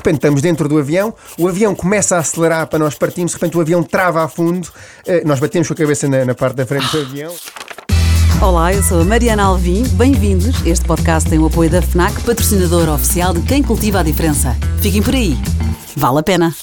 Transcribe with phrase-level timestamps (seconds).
[0.00, 3.56] repente estamos dentro do avião, o avião começa a acelerar para nós partirmos, de repente
[3.56, 6.66] o avião trava a fundo, uh, nós batemos com a cabeça na, na parte da
[6.66, 7.34] frente do avião.
[8.42, 9.82] Olá, eu sou a Mariana Alvim.
[9.96, 10.64] Bem-vindos.
[10.64, 14.56] Este podcast tem o apoio da FNAC, patrocinador oficial de quem cultiva a diferença.
[14.80, 15.36] Fiquem por aí.
[15.94, 16.54] Vale a pena.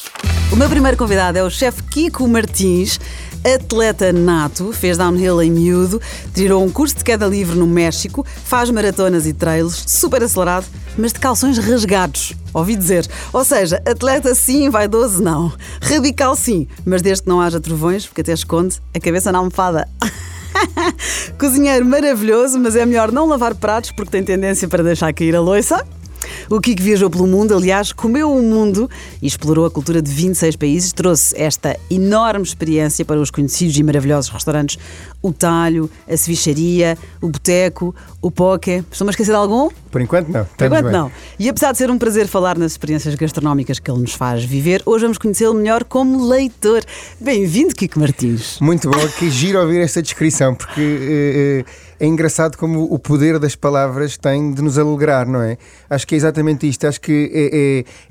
[0.51, 2.99] O meu primeiro convidado é o chefe Kiko Martins,
[3.43, 6.01] atleta nato, fez downhill em miúdo,
[6.33, 10.65] tirou um curso de queda livre no México, faz maratonas e trails, super acelerado,
[10.97, 12.33] mas de calções rasgados.
[12.53, 13.07] Ouvi dizer.
[13.31, 15.51] Ou seja, atleta sim, vaidoso não.
[15.81, 19.87] Radical sim, mas desde que não haja trovões, porque até esconde a cabeça na almofada.
[21.37, 25.41] Cozinheiro maravilhoso, mas é melhor não lavar pratos porque tem tendência para deixar cair a
[25.41, 25.85] louça.
[26.49, 28.89] O Kiko viajou pelo mundo, aliás, comeu o mundo
[29.21, 30.93] e explorou a cultura de 26 países.
[30.93, 34.77] Trouxe esta enorme experiência para os conhecidos e maravilhosos restaurantes:
[35.21, 38.83] o Talho, a Cevicharia, o Boteco, o Poké.
[38.91, 39.69] Estou-me a esquecer de algum?
[39.91, 40.45] Por enquanto não.
[40.45, 40.93] Por enquanto bem.
[40.93, 41.11] não.
[41.39, 44.81] E apesar de ser um prazer falar nas experiências gastronómicas que ele nos faz viver,
[44.85, 46.83] hoje vamos conhecê-lo melhor como leitor.
[47.19, 48.59] Bem-vindo, Kiko Martins.
[48.59, 50.81] Muito bom, que giro ouvir esta descrição, porque.
[50.81, 55.57] Uh, uh, é engraçado como o poder das palavras tem de nos alegrar, não é?
[55.89, 56.85] Acho que é exatamente isto.
[56.85, 57.31] Acho que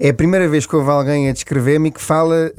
[0.01, 2.53] é, é, é a primeira vez que houve alguém a descrever-me que fala.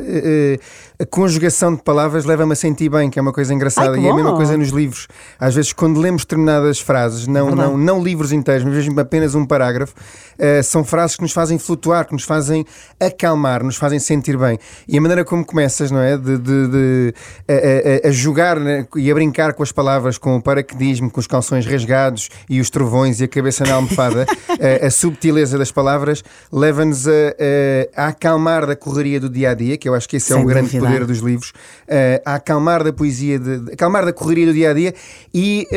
[0.99, 3.91] A conjugação de palavras leva-me a sentir bem, que é uma coisa engraçada.
[3.91, 5.07] Ai, e é a mesma coisa nos livros.
[5.39, 9.45] Às vezes, quando lemos determinadas frases, não, não, não livros inteiros, mas mesmo apenas um
[9.45, 12.65] parágrafo, uh, são frases que nos fazem flutuar, que nos fazem
[12.99, 14.57] acalmar, nos fazem sentir bem.
[14.87, 16.17] E a maneira como começas, não é?
[16.17, 17.13] De, de, de
[17.47, 18.87] a, a, a, jogar né?
[18.95, 22.71] e a brincar com as palavras, com o paraquedismo, com os calções rasgados e os
[22.71, 24.25] trovões e a cabeça na almofada,
[24.81, 27.11] a, a, subtileza das palavras leva-nos a,
[27.95, 30.43] a, acalmar da correria do dia a dia, que eu acho que esse Sem é
[30.43, 30.86] o grande.
[30.87, 31.53] Poder dos livros,
[32.25, 34.93] a acalmar da poesia, de, acalmar da correria do dia a dia
[35.33, 35.67] e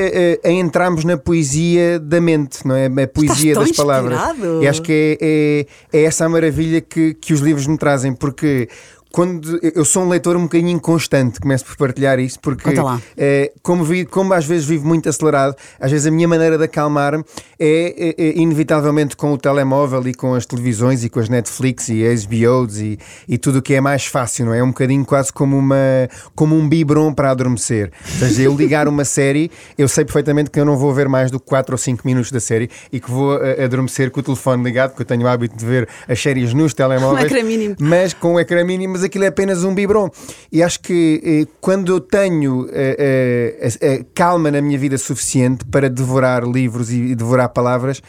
[0.45, 2.87] a, a entrarmos na poesia da mente, não é?
[2.87, 4.19] A poesia das palavras.
[4.19, 4.63] Inspirado.
[4.63, 8.13] E acho que é, é, é essa a maravilha que, que os livros me trazem,
[8.13, 8.69] porque
[9.13, 12.71] quando eu sou um leitor um bocadinho inconstante, começo por partilhar isso, porque
[13.17, 16.65] é, como, vi, como às vezes vivo muito acelerado, às vezes a minha maneira de
[16.65, 17.23] acalmar é,
[17.59, 22.07] é, é, inevitavelmente com o telemóvel e com as televisões e com as Netflix e
[22.07, 22.99] as HBOs e,
[23.29, 24.59] e tudo o que é mais fácil, não é?
[24.59, 27.91] É um bocadinho quase como, uma, como um biberon para adormecer.
[28.05, 31.31] Ou seja, eu ligar uma série, eu sei perfeitamente que eu não vou ver mais
[31.31, 34.23] do que 4 ou 5 minutos da série e que vou a, adormecer com o
[34.23, 37.31] telefone ligado, porque eu tenho o hábito de ver as séries nos telemóveis.
[37.43, 37.77] Mínimo.
[37.79, 40.11] Mas com o ecrã mínimo mas aquilo é apenas um biberon.
[40.53, 45.89] E acho que eh, quando eu tenho eh, eh, calma na minha vida suficiente para
[45.89, 48.03] devorar livros e, devorar palavras,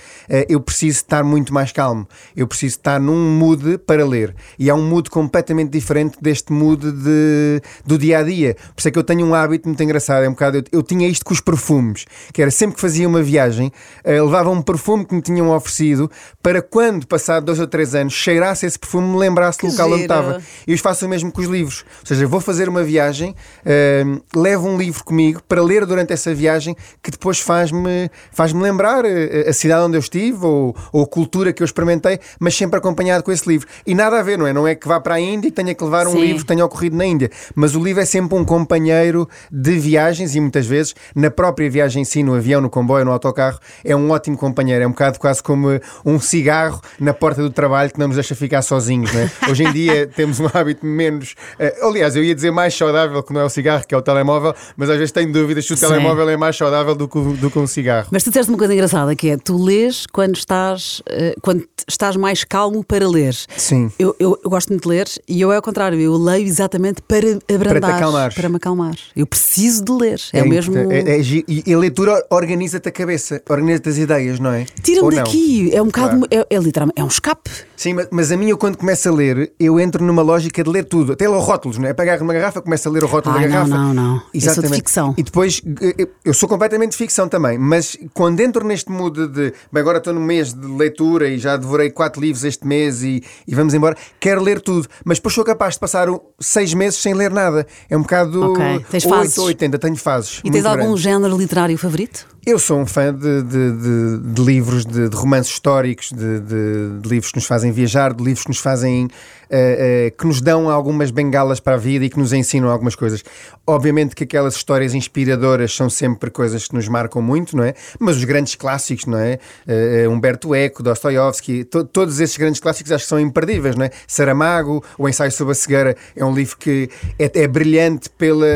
[0.50, 2.07] eu preciso estar muito mais calmo.
[2.35, 4.35] Eu preciso estar num mood para ler.
[4.59, 8.56] E é um mood completamente diferente deste mood de, do dia a dia.
[8.56, 10.24] Por isso é que eu tenho um hábito muito engraçado.
[10.24, 13.07] É um bocado, eu, eu tinha isto com os perfumes, que era sempre que fazia
[13.07, 13.72] uma viagem,
[14.06, 16.09] levava um perfume que me tinham oferecido
[16.41, 20.01] para quando, passado dois ou três anos, cheirasse esse perfume, me lembrasse do local onde
[20.01, 20.41] estava.
[20.68, 21.86] E faço o mesmo com os livros.
[22.02, 26.34] Ou seja, vou fazer uma viagem, uh, levo um livro comigo para ler durante essa
[26.34, 30.75] viagem que depois faz-me faz -me lembrar a, eh, a, cidade onde eu estive ou,
[30.92, 33.68] ou, a cultura que eu experimentei, mas sempre acompanhado com esse livro.
[33.86, 34.53] E nada a ver, não é?
[34.53, 36.22] Não é que vá para a Índia e tenha que levar um Sim.
[36.22, 40.36] livro que tenha ocorrido na Índia, mas o livro é sempre um companheiro de viagens
[40.36, 43.96] e muitas vezes na própria viagem em si, no avião, no comboio, no autocarro, é
[43.96, 44.84] um ótimo companheiro.
[44.84, 45.68] É um bocado quase como
[46.06, 49.31] um cigarro na porta do trabalho que não nos deixa ficar sozinhos, não é?
[49.50, 51.35] Hoje em dia temos um hábito hábito menos.
[51.59, 54.01] Uh, aliás, eu ia dizer mais saudável que não é o cigarro, que é o
[54.01, 55.87] telemóvel, mas às vezes tenho dúvidas se o Sim.
[55.87, 58.07] telemóvel é mais saudável do que, do que um cigarro.
[58.11, 62.15] Mas tu disseste uma coisa engraçada que é tu lês quando estás, uh, quando estás
[62.15, 63.35] mais calmo para ler.
[63.57, 63.91] Sim.
[63.99, 67.01] Eu, eu, eu, gosto muito de ler e eu é ao contrário, eu leio exatamente
[67.01, 67.99] para abrandar.
[67.99, 68.95] Para, para me acalmar.
[69.15, 70.19] Eu preciso de ler.
[70.33, 70.75] É, é o mesmo.
[70.91, 74.65] É, é, e a leitura organiza-te a cabeça, organiza-te as ideias, não é?
[74.81, 75.73] Tira-me daqui.
[75.73, 76.27] É um bocado.
[76.27, 76.27] Claro.
[76.49, 76.99] É, é, literalmente.
[76.99, 77.49] É um escape.
[77.75, 80.69] Sim, mas, mas a mim, eu quando começo a ler, eu entro numa lógica de
[80.69, 81.94] ler tudo, até ler rótulos, não é?
[81.94, 83.69] Pegar numa garrafa, começo a ler o rótulo Ai, da garrafa.
[83.69, 84.22] Não, não, não.
[84.33, 84.35] Exatamente.
[84.35, 85.13] Eu sou de ficção.
[85.17, 89.53] E depois, eh, eu sou completamente de ficção também, mas quando entro neste mood de,
[89.71, 93.24] bem, agora estou no mês de leitura e já devorei quatro livros este mês e,
[93.47, 96.07] e vamos embora, quero ler tudo, mas depois sou capaz de passar
[96.39, 97.65] seis meses sem ler nada.
[97.89, 98.86] É um bocado okay.
[98.89, 99.38] tens 8 fases.
[99.38, 100.41] ou 80, tenho fases.
[100.44, 101.01] E tens algum grandes.
[101.01, 102.27] género literário favorito?
[102.43, 107.38] Eu sou um fã de, de, de, de livros, de, romances históricos, de, livros que
[107.38, 109.07] nos fazem viajar, de livros que nos fazem.
[109.51, 112.95] Uh, uh, que nos dão algumas bengalas para a vida e que nos ensinam algumas
[112.95, 113.21] coisas.
[113.67, 117.73] Obviamente que aquelas histórias inspiradoras são sempre coisas que nos marcam muito, não é?
[117.99, 119.39] Mas os grandes clássicos, não é?
[119.67, 123.91] Uh, Humberto Eco, Dostoiévski, to todos esses grandes clássicos acho que são imperdíveis, não é?
[124.07, 126.89] Saramago, O Ensaio sobre a Cegueira é um livro que
[127.19, 128.47] é, é brilhante pela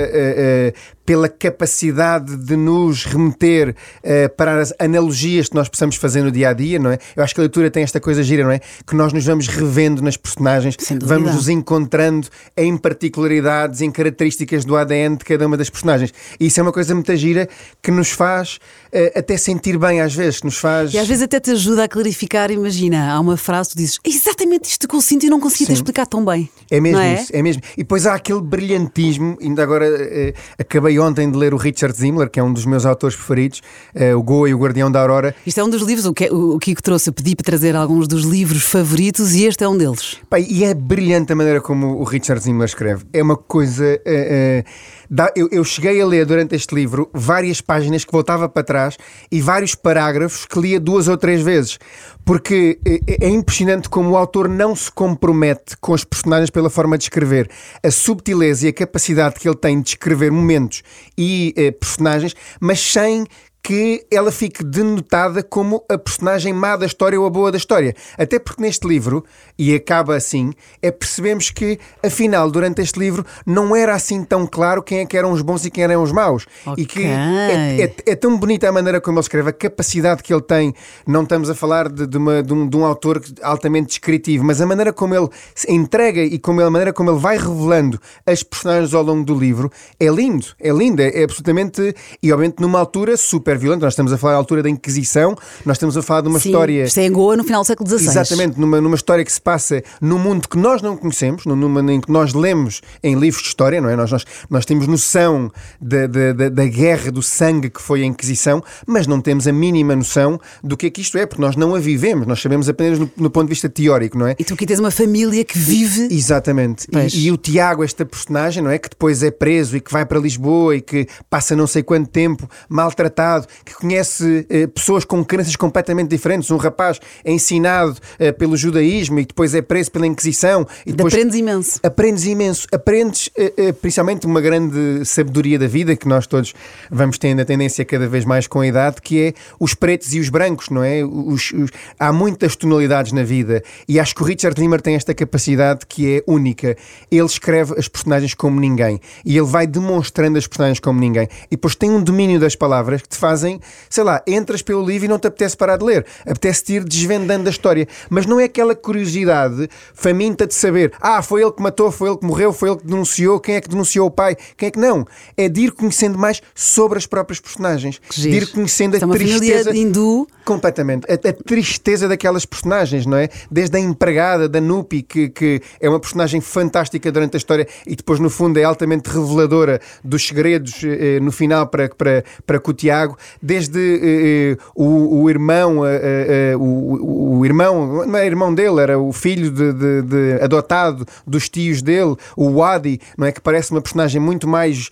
[1.06, 6.50] pela capacidade de nos remeter uh, para as analogias que nós possamos fazer no dia
[6.50, 6.98] a dia, não é?
[7.16, 8.60] Eu acho que a leitura tem esta coisa gira, não é?
[8.86, 14.76] Que nós nos vamos revendo nas personagens, vamos nos encontrando em particularidades, em características do
[14.76, 16.12] ADN de cada uma das personagens.
[16.40, 17.48] E isso é uma coisa muito gira
[17.82, 18.56] que nos faz
[18.92, 20.94] uh, até sentir bem às vezes, que nos faz.
[20.94, 22.50] E às vezes até te ajuda a clarificar.
[22.50, 25.74] Imagina, há uma frase tu dizes exatamente isto que eu sinto e não consegui te
[25.74, 26.50] explicar tão bem.
[26.72, 27.22] É mesmo é?
[27.22, 27.62] isso, é mesmo.
[27.74, 32.30] E depois há aquele brilhantismo, ainda agora uh, acabei ontem de ler o Richard Zimmler,
[32.30, 33.62] que é um dos meus autores preferidos,
[33.96, 35.36] uh, o Goa e o Guardião da Aurora.
[35.46, 38.08] Isto é um dos livros, o, que, o Kiko trouxe, eu pedi para trazer alguns
[38.08, 40.18] dos livros favoritos e este é um deles.
[40.30, 43.06] Pai, e é brilhante a maneira como o Richard Zimmler escreve.
[43.14, 44.00] É uma coisa.
[44.06, 44.64] Uh,
[45.05, 45.05] dá,
[45.36, 48.98] eu, eu cheguei a ler durante este livro várias páginas que voltava para trás
[49.32, 51.80] e vários parágrafos que lia duas ou três vezes.
[52.24, 57.04] Porque é impressionante como o autor não se compromete com os personagens pela forma de
[57.04, 57.50] escrever.
[57.84, 60.82] A subtileza e a capacidade que ele tem de escrever momentos
[61.18, 63.26] e eh, personagens, mas sem
[63.66, 67.96] que ela fique denotada como a personagem má da história ou a boa da história.
[68.16, 69.26] Até porque neste livro,
[69.58, 70.54] e acaba assim,
[70.84, 75.18] é percebemos que, afinal, durante este livro, não era assim tão claro quem é que
[75.18, 76.46] eram os bons e quem eram os maus.
[76.64, 76.84] Okay.
[76.84, 80.32] E que é, é, é, tão bonita a maneira como ele escreve, a capacidade que
[80.32, 80.72] ele tem.
[81.08, 84.62] Não estamos a falar de, de, uma, de, um, de um, autor altamente descritivo, mas
[84.62, 88.00] a maneira como ele se entrega e como ele, a maneira como ele vai revelando
[88.28, 90.46] as personagens ao longo do livro é lindo.
[90.60, 91.96] É lindo, é, é absolutamente.
[92.22, 93.82] E obviamente numa altura super super violento.
[93.82, 95.36] Nós estamos a falar à altura da Inquisição,
[95.66, 96.84] nós estamos a falar de uma Sim, história.
[96.84, 98.10] Isto é em Goa no final do século XVI.
[98.10, 102.02] Exatamente, numa, numa história que se passa num mundo que nós não conhecemos, numa em
[102.02, 103.96] que nós lemos em livros de história, não é?
[103.96, 108.06] Nós, nós, nós temos noção da, da, da, da guerra do sangue que foi a
[108.06, 111.56] Inquisição, mas não temos a mínima noção do que é que isto é, porque nós
[111.56, 114.36] não a vivemos, nós sabemos apenas no, no ponto de vista teórico, não é?
[114.38, 116.08] E tu aqui tens uma família que vive.
[116.12, 116.88] Exatamente.
[116.92, 118.78] E, e, o Tiago, esta personagem, não é?
[118.78, 122.10] Que depois é preso e que vai para Lisboa e que passa não sei quanto
[122.10, 126.50] tempo maltratado, que conhece eh, pessoas com crenças completamente diferentes.
[126.52, 130.68] Um rapaz é ensinado eh, pelo judaísmo e depois é preso pela Inquisição.
[130.86, 131.80] E depois aprendes imenso.
[131.84, 132.68] Aprendes imenso.
[132.72, 136.54] Aprendes eh, principalmente uma grande sabedoria da vida que nós todos
[136.90, 140.20] vamos tendo a tendência cada vez mais com a idade, que é os pretos e
[140.20, 141.04] os brancos, não é?
[141.04, 141.72] Os, os...
[142.00, 146.18] há muitas tonalidades na vida e acho que o Richard Limmer tem esta capacidade que
[146.18, 146.76] é única.
[147.12, 151.28] Ele escreve as personagens como ninguém e ele vai demonstrando as personagens como ninguém.
[151.48, 153.60] E depois tem um domínio das palavras que te fazem
[153.90, 156.06] sei lá, entras pelo livro e não te apetece parar de ler.
[156.26, 157.88] Apetece-te ir desvendando a história.
[158.10, 162.18] Mas não é aquela curiosidade faminta de saber, ah, foi ele que matou, foi ele
[162.18, 164.80] que morreu, foi ele que denunciou, quem é que denunciou o pai, quem é que
[164.80, 165.06] não.
[165.38, 168.02] É de ir conhecendo mais sobre as próprias personagens.
[168.12, 169.76] De ir conhecendo a é tristeza.
[169.76, 170.28] hindu.
[170.44, 171.06] Completamente.
[171.10, 173.30] A, a, tristeza daquelas personagens, não é?
[173.50, 177.96] Desde a empregada da Nupi, que, que é uma personagem fantástica durante a história e
[177.96, 182.72] depois, no fundo, é altamente reveladora dos segredos eh, no final para, para, para com
[182.72, 183.18] o Tiago.
[183.42, 189.12] Desde eh, o, o, irmão, eh, o, o, irmão, não é irmão dele, era o
[189.12, 193.32] filho de, de, de, adotado dos tios dele, o Wadi, não é?
[193.32, 194.90] Que parece uma personagem muito mais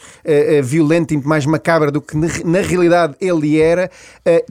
[0.64, 3.90] violenta e muito mais macabra do que na, na realidade ele era.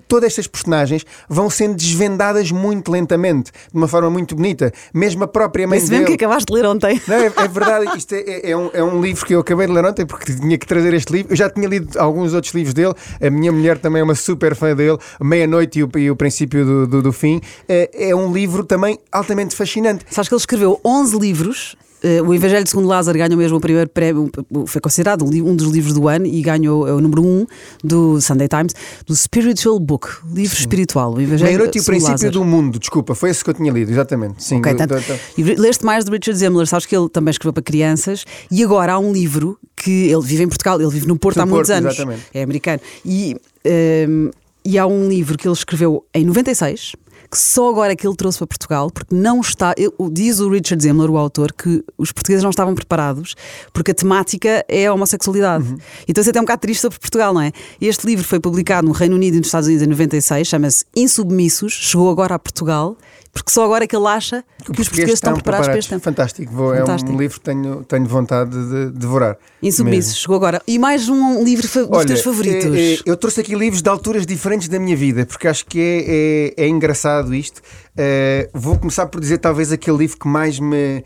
[0.08, 4.72] todas estas personagens vão sendo desvendadas muito lentamente, de uma forma muito bonita.
[4.92, 6.04] Mesmo a própria mãe Esse dele.
[6.04, 7.00] que acabaste de ler ontem.
[7.06, 9.66] Não, é, é verdade, isto é, é, é, um, é um livro que eu acabei
[9.66, 11.32] de ler ontem porque tinha que trazer este livro.
[11.32, 14.54] Eu já tinha lido alguns outros livros dele, a minha mulher também é uma super
[14.54, 17.40] fã dele, Meia-Noite e, e, o Princípio do, do, do Fim.
[17.68, 20.04] É, é um livro também altamente fascinante.
[20.10, 23.88] Sabes que ele escreveu 11 livros Uh, o Evangelho segundo Lázaro ganhou mesmo o primeiro
[23.88, 24.28] prémio,
[24.66, 27.46] foi considerado um dos livros do ano e ganhou é o número 1 um
[27.84, 28.74] do Sunday Times,
[29.06, 30.62] do Spiritual Book, livro Sim.
[30.62, 31.14] espiritual.
[31.14, 32.32] O Evangelho Meia-noite e o princípio Lázaro.
[32.32, 34.42] do mundo, desculpa, foi esse que eu tinha lido, exatamente.
[34.42, 35.18] Sim, okay, do, do, do...
[35.38, 38.94] E leste mais de Richard Zemmler, sabes que ele também escreveu para crianças e agora
[38.94, 41.70] há um livro que ele vive em Portugal, ele vive no Porto no há muitos
[41.70, 42.22] anos, exatamente.
[42.34, 42.80] é americano.
[43.04, 44.30] E um,
[44.64, 46.92] e há um livro que ele escreveu em 96
[47.32, 49.74] que só agora é que ele trouxe para Portugal, porque não está.
[50.12, 53.34] Diz o Richard Zemmler, o autor, que os portugueses não estavam preparados,
[53.72, 55.64] porque a temática é a homossexualidade.
[55.64, 55.78] Uhum.
[56.06, 57.50] Então isso é até um bocado triste sobre Portugal, não é?
[57.80, 61.72] Este livro foi publicado no Reino Unido e nos Estados Unidos em 96, chama-se Insubmissos,
[61.72, 62.98] chegou agora a Portugal
[63.32, 65.98] porque só agora é que ele acha que, que os portugueses estão, preparados, para este.
[65.98, 67.10] Fantástico, Vou, Fantástico.
[67.10, 69.38] é um livro que tenho, tenho vontade de devorar.
[69.62, 70.60] Insubmissos, chegou agora.
[70.66, 72.76] E mais um livro dos Olha, teus favoritos?
[72.76, 75.80] É, é, eu trouxe aqui livros de alturas diferentes da minha vida, porque acho que
[75.80, 77.62] é, é, é engraçado isto.
[77.92, 81.02] Uh, vou começar por dizer talvez aquele livro que mais me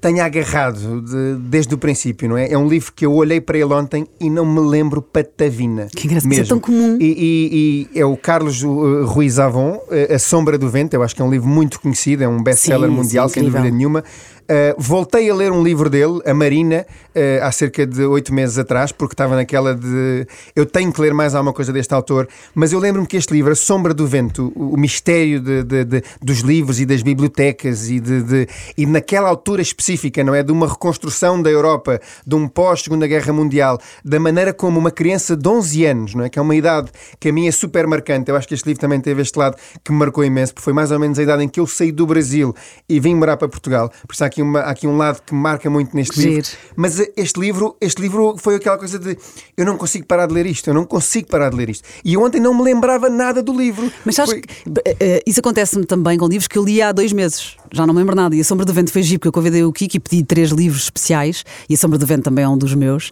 [0.00, 2.52] tenha agarrado de, desde o princípio, não é?
[2.52, 5.88] É um livro que eu olhei para ele ontem e não me lembro patavina.
[5.94, 6.44] Que engraçado, mesmo.
[6.44, 6.98] é tão comum.
[7.00, 11.02] E, e, e, é o Carlos uh, Ruiz Avon, uh, A Sombra do Vento, eu
[11.02, 14.04] acho que é um livro muito conhecido, é um best-seller mundial, sim, sem dúvida nenhuma.
[14.50, 18.58] Uh, voltei a ler um livro dele, A Marina, uh, há cerca de oito meses
[18.58, 20.26] atrás, porque estava naquela de
[20.56, 23.52] eu tenho que ler mais alguma coisa deste autor, mas eu lembro-me que este livro,
[23.52, 27.90] A Sombra do Vento, o, o mistério de, de, de, dos livros e das bibliotecas
[27.90, 30.42] e, de, e naquela altura específica, não é?
[30.42, 35.36] De uma reconstrução da Europa, de um pós-Segunda Guerra Mundial, da maneira como uma criança
[35.36, 36.30] de 11 anos, não é?
[36.30, 36.90] Que é uma idade
[37.20, 38.30] que a mim é super marcante.
[38.30, 40.72] Eu acho que este livro também teve este lado que me marcou imenso, porque foi
[40.72, 42.54] mais ou menos a idade em que eu saí do Brasil
[42.88, 43.90] e vim morar para Portugal.
[44.06, 46.34] Por isso há aqui, uma, há aqui um lado que marca muito neste Giro.
[46.34, 46.50] livro.
[46.76, 49.16] Mas este livro, este livro foi aquela coisa de
[49.56, 51.86] eu não consigo parar de ler isto, eu não consigo parar de ler isto.
[52.04, 53.90] E ontem não me lembrava nada do livro.
[54.04, 57.12] Mas sabes Foi- que eh, isso acontece-me também com livros que eu li há dois
[57.12, 57.56] meses.
[57.72, 58.34] Já não me lembro nada.
[58.34, 60.50] E A Sombra do Vento foi giro, porque eu convidei o Kiki e pedi três
[60.50, 61.44] livros especiais.
[61.68, 63.10] E A Sombra do Vento também é um dos meus.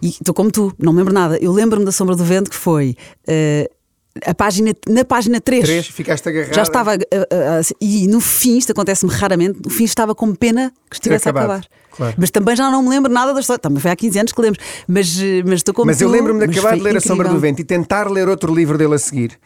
[0.00, 1.36] E estou como tu, não me lembro nada.
[1.38, 3.70] Eu lembro-me da Sombra do Vento que foi eh,
[4.24, 5.64] a página, na página 3.
[5.64, 6.54] Três, ficaste agarrada.
[6.54, 6.94] Já estava.
[6.94, 11.28] eh, assim, e no fim, isto acontece-me raramente, no fim estava com pena que estivesse
[11.28, 11.64] a acabar.
[11.90, 12.14] claro.
[12.16, 13.58] Mas também já não me lembro nada da história.
[13.58, 14.60] Também foi há 15 anos que lembro.
[14.86, 17.40] Mas, mas estou como Mas eu lembro-me de acabar de ler A Sombra do incrível.
[17.40, 19.38] Vento e tentar ler outro livro dele a seguir.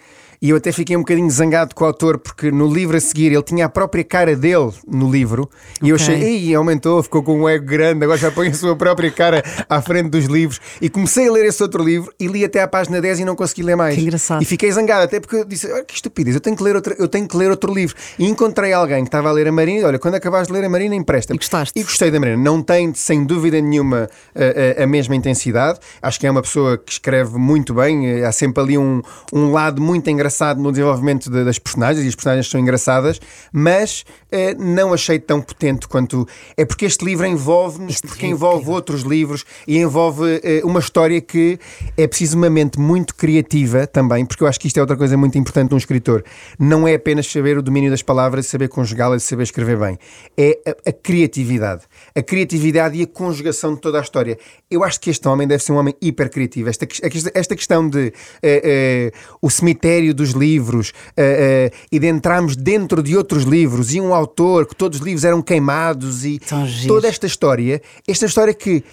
[0.42, 3.32] E eu até fiquei um bocadinho zangado com o autor, porque no livro a seguir
[3.32, 5.48] ele tinha a própria cara dele no livro.
[5.80, 8.74] E eu achei, ei, aumentou, ficou com um ego grande, agora já põe a sua
[8.74, 10.60] própria cara à frente dos livros.
[10.80, 13.36] E comecei a ler esse outro livro e li até à página 10 e não
[13.36, 13.94] consegui ler mais.
[13.94, 14.42] Que engraçado.
[14.42, 16.92] E fiquei zangado, até porque eu disse, olha que estupidez, eu tenho que ler outro,
[16.98, 17.94] eu tenho que ler outro livro.
[18.18, 20.64] E encontrei alguém que estava a ler a Marina, e olha, quando acabares de ler
[20.64, 21.36] a Marina, empresta-me.
[21.36, 21.78] E gostaste?
[21.78, 22.36] E gostei da Marina.
[22.42, 25.78] Não tem, sem dúvida nenhuma, a, a- a mesma intensidade.
[26.02, 28.08] Acho que é uma pessoa que escreve muito bem.
[28.08, 29.00] Eh, Há sempre ali um,
[29.32, 33.20] um lado muito engraçado no desenvolvimento de- das personagens, e as personagens são engraçadas,
[33.52, 36.26] mas eh, não achei tão potente quanto.
[36.56, 38.74] É porque este livro envolve-nos, porque é envolve incrível.
[38.74, 41.58] outros livros e envolve eh, uma história que
[41.96, 45.16] é preciso uma mente muito criativa também, porque eu acho que isto é outra coisa
[45.16, 46.24] muito importante de um escritor.
[46.58, 49.98] Não é apenas saber o domínio das palavras, saber conjugá-las e saber escrever bem.
[50.36, 51.82] É a, a criatividade.
[52.14, 54.38] A criatividade e a conjugação de toda a história.
[54.70, 56.68] Eu acho que este homem deve ser um homem hiper criativo.
[56.68, 56.86] Esta,
[57.34, 58.12] esta questão de
[58.42, 64.00] eh, o cemitério dos livros eh, eh, e de entrarmos dentro de outros livros e
[64.00, 66.40] um autor, que todos os livros eram queimados e
[66.86, 68.84] toda esta história, esta história que.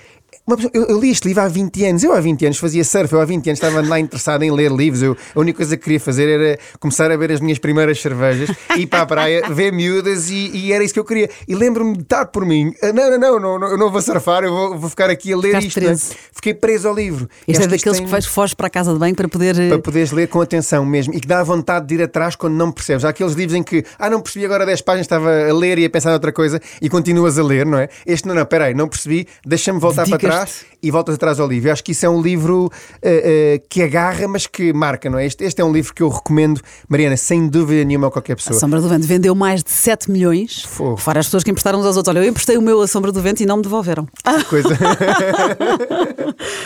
[0.55, 2.03] Pessoa- eu, eu li este livro há 20 anos.
[2.03, 4.71] Eu há 20 anos fazia surf, eu há 20 anos estava lá interessado em ler
[4.71, 5.01] livros.
[5.03, 8.49] Eu, a única coisa que queria fazer era começar a ver as minhas primeiras cervejas,
[8.77, 11.29] ir para a praia, ver miúdas e, e era isso que eu queria.
[11.47, 14.43] E lembro-me de estar por mim: "Ah, não, não, não, não, eu não vou surfar,
[14.43, 15.77] eu vou, vou ficar aqui a ler Ficaste isto.
[15.79, 16.13] é?" preso.
[16.33, 17.29] Fiquei preso ao livro.
[17.47, 19.59] Este é isto daqueles tem- que faz, foge para a casa de banho para poder.
[19.59, 22.53] eh, para poderes ler com atenção mesmo e que dá vontade de ir atrás quando
[22.55, 23.03] não percebes.
[23.05, 25.85] Há aqueles livros em que, ah, não percebi agora 10 páginas, estava a ler e
[25.85, 27.89] a pensar noutra coisa e continuas a ler, não é?
[28.05, 30.59] Este não, não, peraí, não percebi, deixa-me voltar para Dedicas-te.
[30.59, 31.67] trás e voltas atrás ao livro.
[31.69, 32.71] Eu acho que isso é um livro
[33.01, 35.25] eh, eh, que agarra, mas que marca, não é?
[35.25, 38.35] Este, este é um livro que eu recomendo, Mariana, sem dúvida nenhuma a qualquer A
[38.37, 38.57] pessoa.
[38.59, 40.63] Sombra do Vento vendeu mais de 7 milhões.
[40.63, 40.95] Fogo.
[40.97, 42.15] Fora as pessoas que emprestaram uns aos outros.
[42.15, 44.07] Olha, eu emprestei o meu A Sombra do Vento e não me devolveram.
[44.23, 44.69] Que coisa.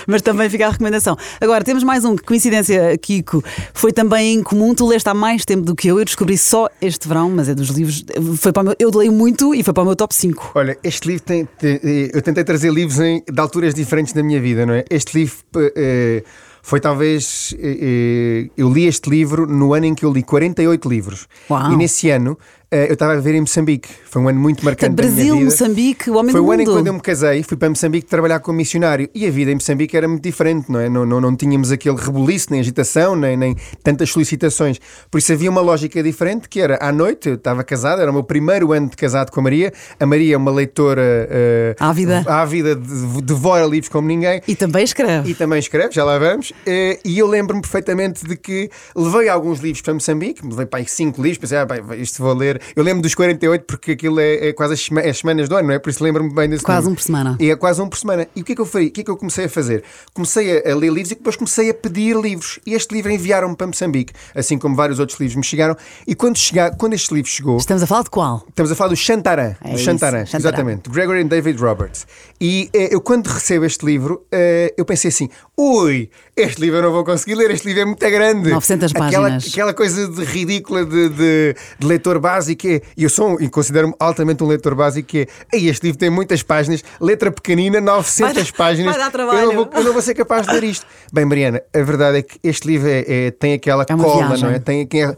[0.08, 1.18] Mas também fica a recomendação.
[1.40, 3.44] Agora, temos mais um que, coincidência, Kiko,
[3.74, 4.74] foi também em comum.
[4.76, 6.00] Tu leste há mais tempo do que eu.
[6.00, 8.04] Eu descobri só este verão, mas é dos livros.
[8.38, 10.52] Foi para meu, eu leio muito e foi para o meu top 5.
[10.56, 11.80] Olha, este livro tem, tem-
[12.14, 14.84] Eu tentei trazer livros em- de alturas diferentes da minha vida, não é?
[14.90, 15.36] Este livro
[15.76, 16.24] eh,
[16.62, 17.54] foi talvez.
[17.60, 21.28] eh, eu li este livro no ano em que eu li 48 livros.
[21.50, 21.72] Uau.
[21.72, 22.38] E nesse ano
[22.76, 23.90] eu estava a viver em Moçambique.
[24.06, 24.92] Foi um ano muito marcante.
[24.94, 25.36] minha Brasil.
[25.42, 26.80] Moçambique, o homem Foi do o ano em que mundo.
[26.80, 29.96] quando eu me casei, fui para Moçambique trabalhar como missionário e a vida em Moçambique
[29.96, 30.90] era muito diferente, não é?
[30.90, 34.80] Não, não, não tínhamos aquele rebuliço, nem agitação, nem, nem tantas solicitações.
[35.10, 38.14] Por isso havia uma lógica diferente, que era à noite, eu estava casado, era o
[38.14, 39.72] meu primeiro ano de casado com a Maria.
[40.00, 42.24] A Maria é uma leitora eh, Ávida.
[42.28, 44.42] ávida, de- devora livros como ninguém.
[44.48, 45.30] E também escreve.
[45.32, 46.52] E também escreve, já lá vamos.
[46.66, 50.88] Eh, E eu lembro-me perfeitamente de que levei alguns livros para Moçambique, levei para aí
[50.88, 52.62] cinco livros, pensei, ah, bem, isto vou ler.
[52.76, 55.68] Eu lembro dos 48 porque aquilo é, é quase as, sema- as semanas do ano,
[55.68, 55.80] não é?
[55.80, 56.92] Por isso lembro-me bem desse Quase livro.
[56.92, 57.38] um por semana.
[57.40, 58.28] E é quase um por semana.
[58.36, 58.88] E o que é que eu fui?
[58.88, 59.84] O que é que eu comecei a fazer?
[60.14, 62.60] Comecei a, a ler livros e depois comecei a pedir livros.
[62.66, 65.76] E este livro enviaram-me para Moçambique, assim como vários outros livros me chegaram.
[66.08, 68.44] E quando, chegar, quando este livro chegou, Estamos a falar de qual?
[68.50, 69.56] Estamos a falar do Shantaran.
[69.64, 70.40] É do Shantaran, Shantaran.
[70.40, 70.90] exatamente.
[70.90, 72.06] Gregory and David Roberts.
[72.40, 76.84] E eh, eu, quando recebo este livro, eh, eu pensei assim: ui, este livro eu
[76.84, 78.50] não vou conseguir ler, este livro é muito grande.
[78.50, 79.48] 900 aquela, páginas.
[79.48, 82.53] Aquela coisa de ridícula de, de- de leitor básico.
[82.76, 85.08] É- E eu sou, e considero-me altamente um leitor básico.
[85.08, 85.20] Que
[85.52, 88.92] é, "Ei, este livro tem muitas páginas, letra pequenina, 900 Vai páginas.
[88.96, 89.46] vai dar Eu trabalho.
[89.48, 90.86] não, vou, eu não vou ser capaz de ler isto.
[91.12, 94.46] Bem, Mariana, a verdade é que este livro é- é- tem aquela É cola, viagem.
[94.50, 94.60] não é?
[94.60, 95.16] Tem, tem,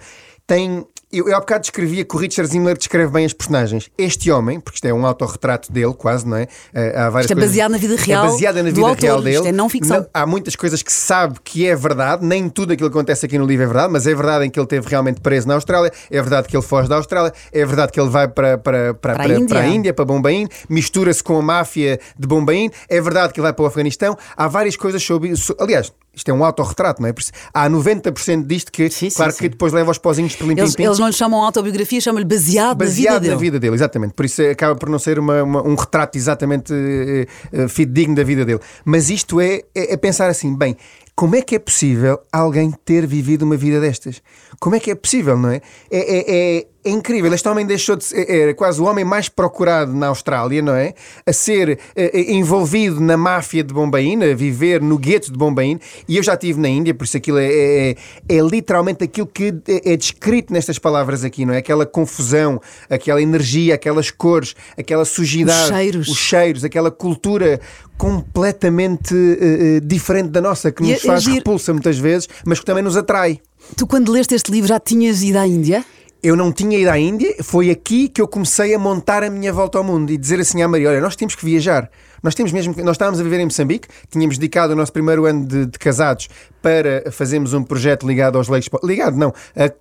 [0.48, 0.86] tem-
[1.18, 3.90] eu, eu há bocado descrevia que o Richard Zimler descreve bem as personagens.
[3.98, 6.44] Este homem, porque isto é um autorretrato dele, quase, não é?
[6.44, 8.26] Uh, há várias isto é baseado na vida real.
[8.26, 9.36] É baseada na vida autor, real dele.
[9.36, 10.00] Isto é não ficção.
[10.00, 13.38] Não, há muitas coisas que sabe que é verdade, nem tudo aquilo que acontece aqui
[13.38, 15.92] no livro é verdade, mas é verdade em que ele esteve realmente preso na Austrália,
[16.10, 19.16] é verdade que ele foge da Austrália, é verdade que ele vai para, para, para,
[19.16, 19.48] para, para, a, Índia.
[19.48, 23.46] para a Índia, para Bombaim, mistura-se com a máfia de Bombaim, é verdade que ele
[23.46, 24.18] vai para o Afeganistão.
[24.36, 25.56] Há várias coisas sobre isso.
[25.60, 27.14] Aliás, isto é um autorretrato, não é?
[27.54, 29.50] Há 90% disto que, sim, claro sim, que sim.
[29.50, 33.20] depois leva aos pozinhos por eles, eles não lhe chamam autobiografia, chamam-lhe baseado, baseado na
[33.20, 33.34] vida dele.
[33.34, 34.14] na vida dele, exatamente.
[34.14, 38.24] Por isso acaba por não ser uma, uma, um retrato exatamente uh, uh, fidedigno da
[38.24, 38.60] vida dele.
[38.84, 40.78] Mas isto é, é, é pensar assim, bem,
[41.16, 44.22] como é que é possível alguém ter vivido uma vida destas?
[44.60, 45.62] Como é que é possível, não é?
[45.90, 47.34] É, é, é, é incrível.
[47.34, 50.94] Este homem deixou de ser era quase o homem mais procurado na Austrália, não é?
[51.26, 55.80] A ser uh, envolvido na máfia de Bombaim, a viver no gueto de Bombaim.
[56.06, 57.96] E eu já estive na Índia, por isso aquilo é, é,
[58.28, 61.60] é literalmente aquilo que é, é, descrito nestas palavras aqui, não é?
[61.60, 67.62] Aquela confusão, aquela energia, aquelas cores, aquela sujidade, os cheiros, os cheiros aquela cultura
[67.98, 72.98] completamente uh, diferente da nossa, que nos faz repulsa muitas vezes, mas que também nos
[72.98, 73.40] atrai.
[73.76, 75.84] Tu, quando leste este livro, já tinhas ido à Índia?
[76.22, 79.54] Eu não tinha ido à Índia, foi aqui que eu comecei a montar a minha
[79.54, 81.90] volta ao mundo e dizer assim à Maria: olha, nós temos que viajar.
[82.24, 85.46] Nós temos mesmo, nós estávamos a viver em Moçambique, tínhamos dedicado o nosso primeiro ano
[85.46, 86.28] de, de casados
[86.66, 89.32] para fazermos um projeto ligado aos leigos, ligado não,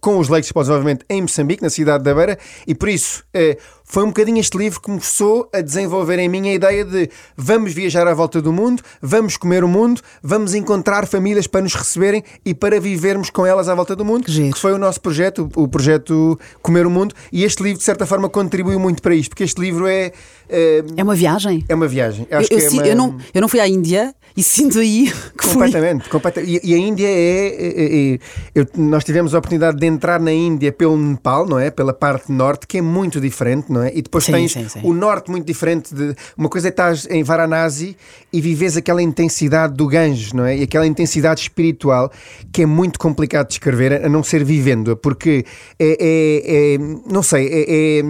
[0.03, 3.25] com os leigos para o desenvolvimento em Moçambique, na cidade da Beira, e por isso
[3.33, 7.09] eh, foi um bocadinho este livro que começou a desenvolver em mim a ideia de
[7.35, 11.75] vamos viajar à volta do mundo, vamos comer o mundo, vamos encontrar famílias para nos
[11.75, 15.01] receberem e para vivermos com elas à volta do mundo, que, que foi o nosso
[15.01, 19.15] projeto, o projeto Comer o Mundo, e este livro de certa forma contribuiu muito para
[19.15, 20.13] isto, porque este livro é
[20.49, 21.65] é, é uma viagem.
[21.67, 22.27] É uma viagem.
[22.31, 22.87] Eu, eu, é uma...
[22.87, 26.61] eu, não, eu não fui à Índia e sinto aí que completamente, completamente.
[26.65, 27.47] E, e, a Índia é.
[27.49, 28.19] é, é
[28.55, 31.71] eu, nós tivemos a oportunidade de entrar na Índia pelo Nepal, não é?
[31.71, 33.93] Pela parte norte, que é muito diferente, não é?
[33.95, 34.81] E depois sim, tens sim, sim.
[34.83, 35.95] o norte muito diferente.
[35.95, 37.97] De, uma coisa é estás em Varanasi
[38.33, 40.57] e vives aquela intensidade do Ganges, não é?
[40.59, 42.11] E aquela intensidade espiritual
[42.53, 45.45] que é muito complicado de descrever, a não ser vivendo, porque
[45.79, 45.97] é.
[46.01, 46.79] é, é
[47.11, 48.03] não sei, é,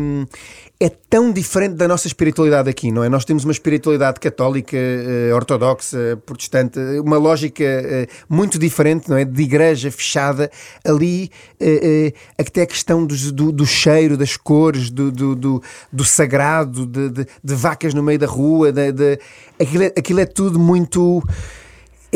[0.80, 3.08] é tão diferente da nossa espiritualidade aqui, não é?
[3.08, 9.24] Nós temos uma espiritualidade católica, uh, ortodoxa, protestante, uma lógica uh, muito diferente, não é?
[9.24, 10.50] De igreja fechada.
[10.84, 15.62] Ali, uh, até a questão do, do, do, cheiro, das cores, do, do, do,
[15.92, 19.18] do sagrado, de, de, de, vacas no meio da rua, de, de
[19.60, 21.22] aquilo, é, aquilo é tudo muito.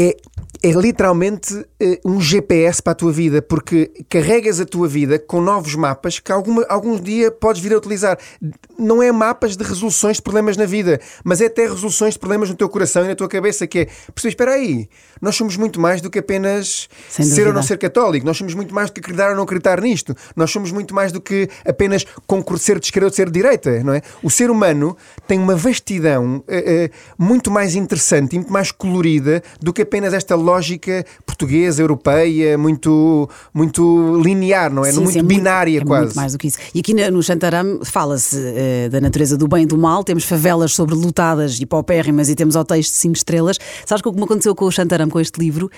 [0.01, 0.17] É,
[0.63, 1.67] é literalmente uh,
[2.05, 6.33] um GPS para a tua vida, porque carregas a tua vida com novos mapas que
[6.33, 8.19] alguma, algum dia podes vir a utilizar.
[8.79, 12.49] Não é mapas de resoluções de problemas na vida, mas é até resoluções de problemas
[12.49, 14.89] no teu coração e na tua cabeça, que é, percebes, espera aí,
[15.21, 18.75] nós somos muito mais do que apenas ser ou não ser católico, nós somos muito
[18.75, 22.05] mais do que acreditar ou não acreditar nisto, nós somos muito mais do que apenas
[22.59, 24.03] ser de esquerda ou de ser de direita, não é?
[24.23, 29.43] O ser humano tem uma vastidão uh, uh, muito mais interessante e muito mais colorida
[29.61, 34.93] do que apenas esta lógica portuguesa, europeia, muito, muito linear, não é?
[34.93, 36.03] Sim, muito sim, é binária muito, quase.
[36.03, 36.59] É muito mais do que isso.
[36.75, 40.73] E aqui no Xantaram fala-se uh, da natureza do bem e do mal, temos favelas
[40.75, 43.59] sobrelotadas e paupérrimas e temos hotéis de 5 estrelas.
[43.87, 45.71] Sabes o que me aconteceu com o Xantaram com este livro?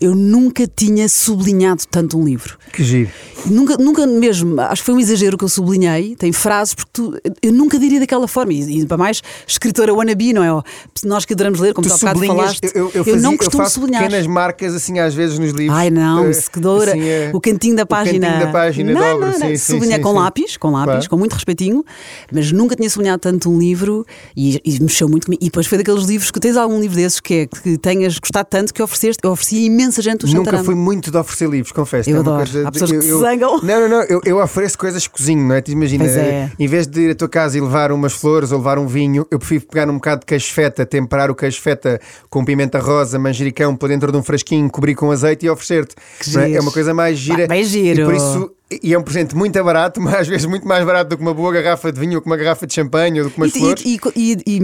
[0.00, 2.56] Eu nunca tinha sublinhado tanto um livro.
[2.72, 3.10] Que giro.
[3.46, 7.14] Nunca, nunca mesmo, acho que foi um exagero que eu sublinhei, tem frases, porque tu,
[7.42, 8.52] eu nunca diria daquela forma.
[8.52, 10.62] E, e para mais, escritora wannabe, não é?
[11.04, 13.22] Nós que adoramos ler, como tu, tu há bocado falaste, eu, eu, eu, fazia, eu
[13.22, 14.02] não costumo eu sublinhar.
[14.02, 15.76] pequenas marcas assim às vezes nos livros.
[15.76, 18.18] Ai não, uh, secadora, assim, é, o cantinho da página.
[18.18, 19.32] O cantinho da página não, não, não.
[19.32, 20.16] Sim, Sublinha sim, com sim.
[20.16, 21.10] lápis, com lápis, claro.
[21.10, 21.84] com muito respeitinho,
[22.32, 25.42] mas nunca tinha sublinhado tanto um livro e, e mexeu muito comigo.
[25.42, 28.48] E depois foi daqueles livros que tens algum livro desses que, é, que tenhas gostado
[28.48, 31.72] tanto que ofereceste, eu ofereci a imensa gente o Nunca fui muito de oferecer livros,
[31.72, 32.10] confesso.
[32.10, 32.36] Eu é adoro.
[32.36, 33.60] Coisa, Há pessoas eu, que eu, se zangam.
[33.66, 35.60] Não, não, não, eu, eu ofereço coisas que cozinho, não é?
[35.60, 36.50] Te imagina, é.
[36.58, 39.26] em vez de ir à tua casa e levar umas flores ou levar um vinho,
[39.30, 43.18] eu prefiro pegar um bocado de queijo feta, temperar o queijo feta com pimenta rosa,
[43.18, 43.45] manjericão,
[43.76, 45.94] pôr dentro de um frasquinho, cobrir com azeite e oferecer-te.
[46.38, 46.52] É?
[46.52, 46.60] é?
[46.60, 47.46] uma coisa mais gira.
[47.46, 48.02] Bem giro.
[48.02, 51.10] E por isso e é um presente muito barato, mas às vezes muito mais barato
[51.10, 53.30] do que uma boa garrafa de vinho ou que uma garrafa de champanhe ou do
[53.30, 53.84] que umas e, flores.
[53.84, 54.60] E, e, e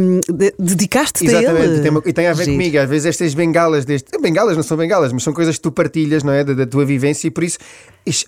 [0.59, 1.81] dedicaste-te a ele.
[1.81, 2.57] Tem uma, e tem a ver Giro.
[2.57, 2.79] comigo.
[2.79, 6.25] Às vezes estas bengalas, deste, bengalas não são bengalas, mas são coisas que tu partilhas
[6.25, 6.42] não é?
[6.42, 7.59] da, da tua vivência e por isso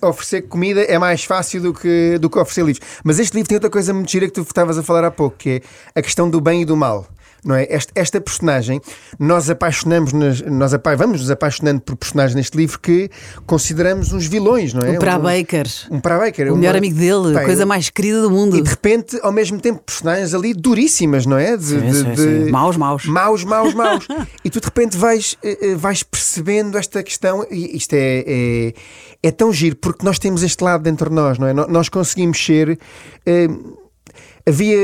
[0.01, 2.87] oferecer comida é mais fácil do que, do que oferecer livros.
[3.03, 5.35] Mas este livro tem outra coisa muito gira que tu estavas a falar há pouco,
[5.37, 5.61] que é
[5.93, 7.05] a questão do bem e do mal
[7.45, 7.67] não é?
[7.69, 8.81] Esta, esta personagem,
[9.19, 13.09] nós apaixonamos, nas, nós apa, vamos nos apaixonando por personagens neste livro que
[13.45, 14.91] consideramos uns vilões, não é?
[14.91, 15.67] Um para Baker.
[15.91, 16.51] Um para Baker.
[16.51, 18.57] O melhor amigo dele, a coisa mais querida do mundo.
[18.57, 21.55] E de repente, ao mesmo tempo, personagens ali duríssimas, não é?
[21.55, 22.51] De, sim, de, sim, de, sim.
[22.51, 23.05] Maus, maus.
[23.05, 24.07] Maus, maus, maus.
[24.43, 28.73] e tu de repente vais, eh, eh, vais percebendo esta questão, e isto é, é,
[29.21, 31.53] é, tão giro, porque nós temos este lado dentro de nós, não é?
[31.53, 32.79] Nós conseguimos ser.
[33.25, 33.47] Eh,
[34.47, 34.77] havia,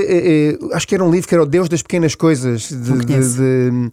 [0.73, 3.91] acho que era um livro que era o Deus das Pequenas Coisas, de, de, de,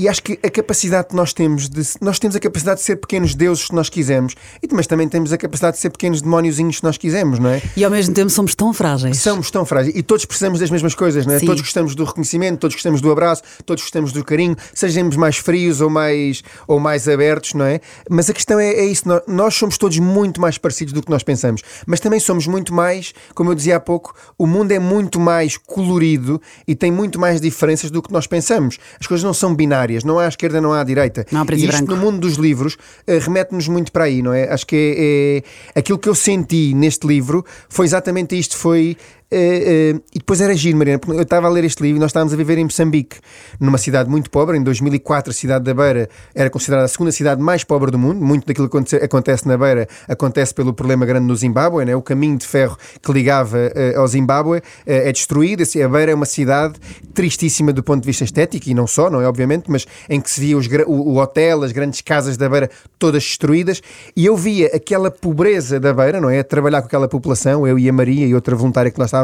[0.00, 1.82] e acho que a capacidade que nós temos de.
[2.00, 5.30] Nós temos a capacidade de ser pequenos deuses se nós quisermos, e, mas também temos
[5.30, 7.60] a capacidade de ser pequenos demóniozinhos se nós quisermos, não é?
[7.76, 9.18] E ao mesmo tempo somos tão frágeis.
[9.18, 9.94] Somos tão frágeis.
[9.94, 11.38] E todos precisamos das mesmas coisas, não é?
[11.38, 11.44] Sim.
[11.44, 15.82] Todos gostamos do reconhecimento, todos gostamos do abraço, todos gostamos do carinho, sejamos mais frios
[15.82, 17.80] ou mais, ou mais abertos, não é?
[18.08, 19.06] Mas a questão é, é isso.
[19.06, 21.60] Nós, nós somos todos muito mais parecidos do que nós pensamos.
[21.86, 25.56] Mas também somos muito mais, como eu dizia há pouco, o mundo é muito mais
[25.56, 28.78] colorido e tem muito mais diferenças do que nós pensamos.
[28.98, 31.26] As coisas não são binárias, não há esquerda, não há direita.
[31.30, 31.94] Não há e isto branco.
[31.94, 34.52] no mundo dos livros uh, remete-nos muito para aí, não é?
[34.52, 38.96] Acho que é, é, aquilo que eu senti neste livro foi exatamente isto, foi
[39.32, 42.00] Uh, uh, e depois era giro, Mariana, porque eu estava a ler este livro e
[42.00, 43.18] nós estávamos a viver em Moçambique,
[43.60, 44.58] numa cidade muito pobre.
[44.58, 48.20] Em 2004, a cidade da Beira era considerada a segunda cidade mais pobre do mundo.
[48.20, 51.84] Muito daquilo que acontece, na Beira acontece pelo problema grande no Zimbábue.
[51.84, 51.94] Né?
[51.94, 55.62] O caminho de ferro que ligava uh, ao Zimbábue é destruído.
[55.62, 56.74] A Beira é uma cidade
[57.14, 59.28] tristíssima do ponto de vista estético e não só, não é?
[59.28, 62.68] Obviamente, mas em que se via os, o, o hotel, as grandes casas da Beira
[62.98, 63.80] todas destruídas.
[64.16, 66.40] E eu via aquela pobreza da Beira, não é?
[66.40, 69.19] A trabalhar com aquela população, eu e a Maria e outra voluntária que lá estava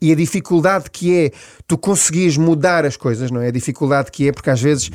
[0.00, 1.30] e a dificuldade que é
[1.66, 3.48] tu conseguires mudar as coisas, não é?
[3.48, 4.90] A dificuldade que é, porque às vezes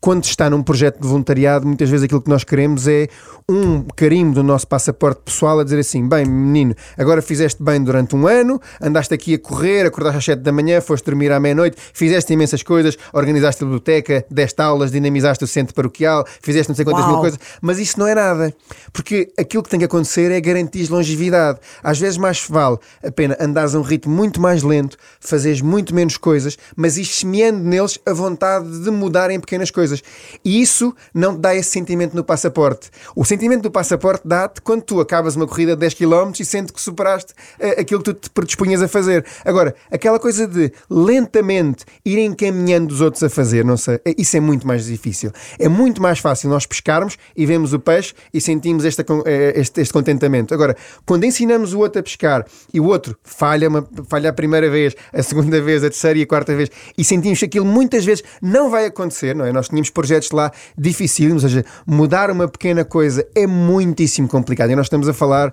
[0.00, 3.08] quando está num projeto de voluntariado, muitas vezes aquilo que nós queremos é
[3.48, 8.16] um carimbo do nosso passaporte pessoal a dizer assim: bem, menino, agora fizeste bem durante
[8.16, 11.76] um ano, andaste aqui a correr, acordaste às 7 da manhã, foste dormir à meia-noite,
[11.92, 16.84] fizeste imensas coisas, organizaste a biblioteca, deste aulas, dinamizaste o centro paroquial, fizeste não sei
[16.84, 17.12] quantas Uau.
[17.12, 18.54] mil coisas, mas isso não é nada,
[18.92, 21.58] porque aquilo que tem que acontecer é garantir longevidade.
[21.82, 25.94] Às vezes mais vale a pena andares a um ritmo muito mais lento, fazeres muito
[25.94, 30.02] menos coisas, mas ir semeando neles a vontade de mudar em pequenas coisas coisas.
[30.44, 32.90] E isso não dá esse sentimento no passaporte.
[33.14, 36.72] O sentimento do passaporte dá-te quando tu acabas uma corrida de 10 km e sentes
[36.72, 39.24] que superaste uh, aquilo que tu te predispunhas a fazer.
[39.44, 44.36] Agora, aquela coisa de lentamente ir encaminhando os outros a fazer, não sei, eh, isso
[44.36, 45.32] é muito mais difícil.
[45.58, 49.80] É muito mais fácil nós pescarmos e vemos o peixe e sentimos esta, eh, este,
[49.80, 50.54] este contentamento.
[50.54, 54.70] Agora, quando ensinamos o outro a pescar e o outro falha, uma, falha a primeira
[54.70, 58.04] vez, a segunda vez, a terceira e a quarta vez e sentimos que aquilo muitas
[58.04, 59.52] vezes não vai acontecer, não é?
[59.52, 64.70] Nós tínhamos tínhamos projetos lá dificílimos, ou seja, mudar uma pequena coisa é muitíssimo complicado.
[64.70, 65.52] E nós estamos a falar, uh,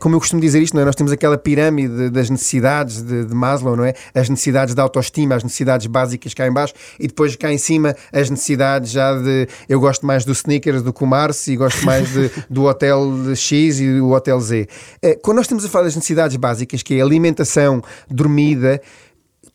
[0.00, 0.84] como eu costumo dizer isto, não é?
[0.84, 3.94] nós temos aquela pirâmide das necessidades de, de, Maslow, não é?
[4.14, 7.94] As necessidades de autoestima, as necessidades básicas cá em baixo e depois cá em cima
[8.12, 11.84] as necessidades já de eu gosto mais do sneakers do que o Mars e gosto
[11.84, 14.68] mais de, do hotel X e do hotel Z.
[15.02, 18.80] Uh, quando nós estamos a falar das necessidades básicas, que é alimentação, dormida,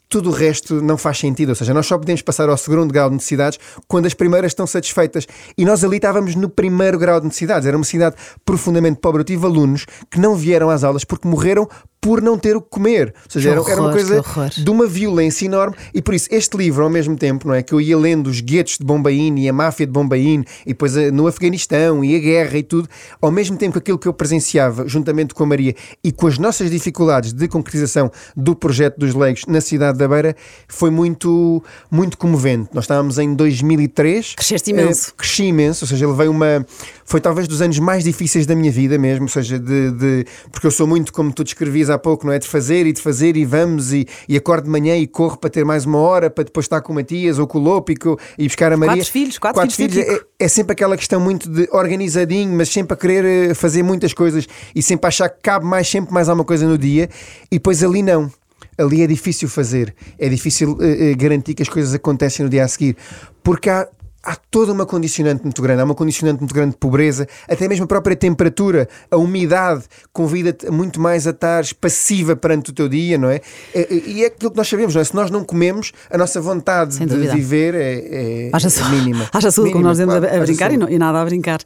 [0.09, 1.49] tudo o resto não faz sentido.
[1.49, 4.65] Ou seja, nós só podemos passar ao segundo grau de necessidades quando as primeiras estão
[4.65, 5.27] satisfeitas.
[5.55, 7.67] E nós ali estávamos no primeiro grau de necessidades.
[7.67, 9.21] Era uma cidade profundamente pobre.
[9.21, 11.69] Eu tive alunos que não vieram às aulas porque morreram
[12.01, 13.13] por não ter o que comer.
[13.25, 14.23] Ou seja, era, horror, era, uma coisa
[14.57, 15.75] de uma violência enorme.
[15.93, 17.61] E por isso, este livro, ao mesmo tempo, não é?
[17.61, 20.95] Que eu ia lendo os guetos de Bombaim e a máfia de Bombaim, e depois
[20.95, 22.87] eh, no Afeganistão e a guerra e tudo,
[23.21, 26.37] ao mesmo tempo que aquilo que eu presenciava, juntamente com a Maria e com as
[26.37, 30.35] nossas dificuldades de concretização do projeto dos leigos na cidade da Beira,
[30.67, 32.69] foi muito, muito comovente.
[32.73, 34.35] Nós estávamos em 2003.
[34.35, 35.09] Cresceste imenso.
[35.09, 36.65] Eh, cresci imenso, ou seja, levei uma.
[37.03, 40.67] Foi talvez dos anos mais difíceis da minha vida mesmo, ou seja, de, de porque
[40.67, 42.39] eu sou muito, como tu descrevias há pouco, não é?
[42.39, 45.49] De fazer e de fazer e vamos e, e acordo de manhã e corro para
[45.49, 48.47] ter mais uma hora para depois estar com o Matias ou com o Lópico e
[48.47, 48.95] buscar a Maria.
[48.95, 49.93] Quatro filhos, quatro, quatro filhos.
[49.93, 50.09] filhos.
[50.39, 54.13] É, é, sempre aquela questão muito de organizadinho, mas sempre a querer eh, fazer muitas
[54.13, 57.09] coisas e sempre a achar que cabe mais, sempre mais alguma coisa no dia
[57.51, 58.31] e depois ali não
[58.77, 62.63] ali é difícil fazer, é difícil uh, uh, garantir que as coisas acontecem no dia
[62.63, 62.95] a seguir,
[63.43, 63.87] porque há
[64.23, 67.85] há toda uma condicionante muito grande, há uma condicionante muito grande de pobreza, até mesmo
[67.85, 73.17] a própria temperatura, a umidade convida-te muito mais a estar passiva perante o teu dia,
[73.17, 73.41] não é?
[73.89, 75.05] E é aquilo que nós sabemos, não é?
[75.05, 79.29] Se nós não comemos, a nossa vontade de viver é, é, haja é mínima.
[79.33, 81.59] Haja saúde, como nós dizemos claro, a, brincar e, não, e, nada a brincar.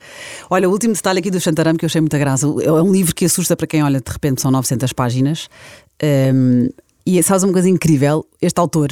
[0.50, 3.16] Olha, o último detalhe aqui do Xantaram que eu achei muita graça, é um livro
[3.16, 5.50] que assusta para quem olha, de repente são 900 páginas,
[6.34, 6.70] um,
[7.06, 8.26] e sabes uma coisa incrível?
[8.42, 8.90] Este autor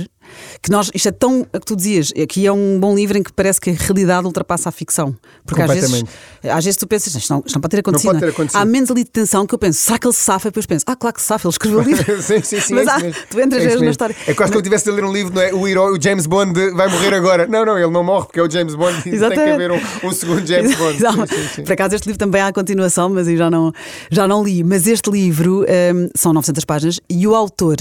[0.61, 3.23] que nós, isto é tão, é que tu dizias, aqui é um bom livro em
[3.23, 5.15] que parece que a realidade ultrapassa a ficção.
[5.45, 6.03] Porque às vezes,
[6.43, 8.13] às vezes tu pensas, isto não, isto não pode ter acontecido.
[8.13, 8.33] Não pode ter é?
[8.33, 8.59] acontecido.
[8.61, 10.47] Há menos ali de tensão que eu penso, será que ele se safa?
[10.47, 12.21] E depois penso, ah, claro que se safa, ele escreveu o livro.
[12.21, 12.73] sim, sim, sim.
[12.73, 14.15] Mas é há, tu entras é na história.
[14.27, 15.53] É quase que eu tivesse de ler um livro, não é?
[15.53, 17.47] O herói, o James Bond vai morrer agora.
[17.47, 19.79] Não, não, ele não morre porque é o James Bond e tem que haver um,
[20.03, 20.97] um segundo James Bond.
[20.97, 23.71] Sim, sim, Por acaso este livro também há a continuação, mas eu já não,
[24.09, 24.63] já não li.
[24.63, 27.77] Mas este livro um, são 900 páginas e o autor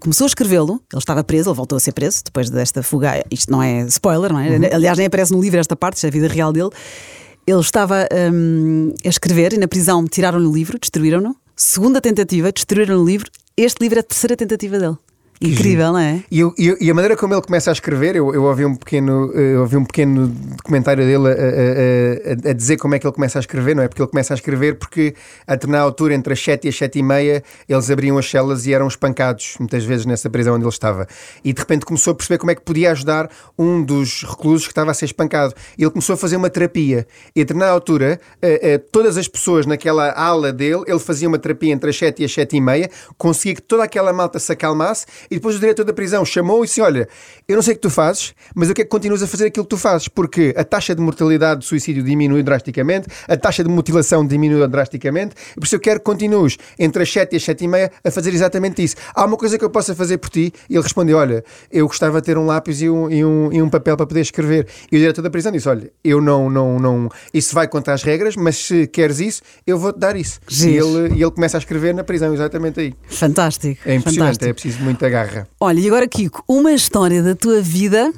[0.00, 3.24] começou a escrevê-lo, ele estava preso, ele voltou a ser preso depois desta fuga.
[3.30, 4.50] Isto não é spoiler, não é?
[4.50, 4.64] Uhum.
[4.72, 6.70] Aliás, nem aparece no livro esta parte, isto é a vida real dele.
[7.46, 11.36] Ele estava um, a escrever e na prisão tiraram-lhe o livro, destruíram-no.
[11.54, 13.30] Segunda tentativa, destruíram o livro.
[13.56, 14.96] Este livro é a terceira tentativa dele.
[15.40, 16.22] Incrível, não é?
[16.30, 16.40] E,
[16.80, 19.76] e, a maneira como ele começa a escrever, eu, eu ouvi, um pequeno, eu ouvi
[19.76, 23.40] um pequeno documentário dele a, a, a, a, dizer como é que ele começa a
[23.40, 23.88] escrever, não é?
[23.88, 25.14] Porque ele começa a escrever porque
[25.46, 28.66] a determinada altura, entre as 7 e as 7 e meia, eles abriam as celas
[28.66, 31.06] e eram espancados, muitas vezes nessa prisão onde ele estava.
[31.44, 34.72] E de repente começou a perceber como é que podia ajudar um dos reclusos que
[34.72, 35.52] estava a ser espancado.
[35.76, 37.06] E ele começou a fazer uma terapia.
[37.34, 38.18] E a determinada altura,
[38.90, 42.32] todas as pessoas naquela ala dele, ele fazia uma terapia entre as 7 e as
[42.32, 45.92] 7 e meia, conseguia que toda aquela malta se acalmasse e depois o diretor da
[45.92, 47.08] prisão chamou e disse: Olha,
[47.48, 49.64] eu não sei o que tu fazes, mas eu quero que continues a fazer aquilo
[49.64, 53.70] que tu fazes, porque a taxa de mortalidade de suicídio diminui drasticamente, a taxa de
[53.70, 57.44] mutilação diminui drasticamente, e por isso eu quero que continues entre as 7 e as
[57.44, 58.96] 7 e meia a fazer exatamente isso.
[59.14, 60.52] Há uma coisa que eu possa fazer por ti?
[60.68, 63.62] E ele respondeu: Olha, eu gostava de ter um lápis e um, e um, e
[63.62, 64.66] um papel para poder escrever.
[64.90, 68.02] E o diretor da prisão disse: Olha, eu não, não, não, isso vai contra as
[68.02, 70.40] regras, mas se queres isso, eu vou-te dar isso.
[70.50, 72.94] E ele, e ele começa a escrever na prisão, exatamente aí.
[73.06, 73.80] Fantástico.
[73.86, 74.50] É impressionante, fantástico.
[74.50, 75.46] é preciso muita garra.
[75.60, 78.12] Olha, e agora, Kiko, uma história da tua vida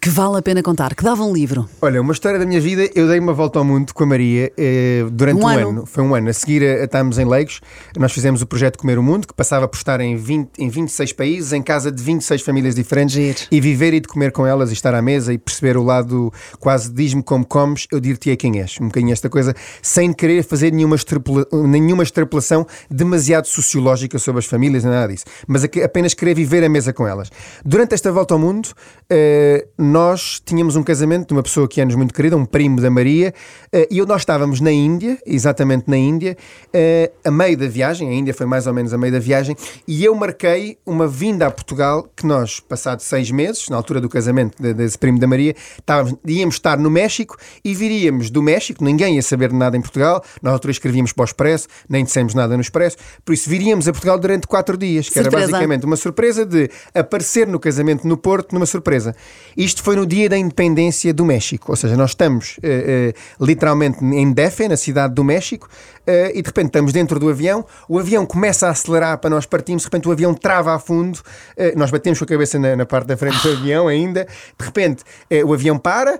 [0.00, 1.68] que vale a pena contar, que dava um livro.
[1.82, 4.50] Olha, uma história da minha vida, eu dei uma volta ao mundo com a Maria
[4.56, 5.68] eh, durante um, um ano.
[5.68, 5.86] ano.
[5.86, 6.30] Foi um ano.
[6.30, 7.60] A seguir a, estávamos em Leigos,
[7.98, 11.12] nós fizemos o projeto Comer o Mundo, que passava por estar em, 20, em 26
[11.12, 13.40] países, em casa de 26 famílias diferentes, Giro.
[13.50, 16.32] e viver e de comer com elas e estar à mesa e perceber o lado
[16.58, 18.78] quase diz-me como comes, eu dir-te-ei quem és.
[18.80, 24.46] Um bocadinho esta coisa, sem querer fazer nenhuma, extrapula, nenhuma extrapolação demasiado sociológica sobre as
[24.46, 27.30] famílias, nada disso, mas apenas querer viver a mesa com elas.
[27.62, 28.70] Durante esta volta ao mundo,
[29.10, 32.90] eh, nós tínhamos um casamento de uma pessoa que é-nos muito querida, um primo da
[32.90, 33.34] Maria,
[33.74, 36.36] uh, e nós estávamos na Índia, exatamente na Índia,
[36.68, 39.56] uh, a meio da viagem, a Índia foi mais ou menos a meio da viagem,
[39.86, 44.08] e eu marquei uma vinda a Portugal que nós, passados seis meses, na altura do
[44.08, 49.16] casamento desse primo da Maria, estávamos, íamos estar no México e viríamos do México, ninguém
[49.16, 52.54] ia saber de nada em Portugal, na altura escrevíamos para o Expresso, nem dissemos nada
[52.54, 55.36] no Expresso, por isso viríamos a Portugal durante quatro dias, que surpresa.
[55.36, 59.14] era basicamente uma surpresa de aparecer no casamento no Porto, numa surpresa.
[59.56, 63.44] Isto isto foi no dia da independência do México, ou seja, nós estamos uh, uh,
[63.44, 65.68] literalmente em Defe, na cidade do México,
[66.06, 69.82] e de repente estamos dentro do avião, o avião começa a acelerar para nós partirmos,
[69.82, 71.20] de repente o avião trava a fundo,
[71.76, 74.26] nós batemos com a cabeça na, na, parte da frente do avião ainda,
[74.58, 75.04] de repente
[75.44, 76.18] o avião para,